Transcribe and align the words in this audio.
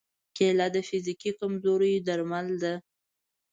کېله 0.35 0.67
د 0.75 0.77
فزیکي 0.87 1.31
کمزورۍ 1.39 1.95
درمل 2.07 2.47
ده. 2.61 2.73